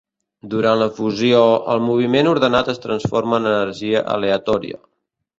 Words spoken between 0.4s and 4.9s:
Durant la fusió, el moviment ordenat es transforma en energia aleatòria.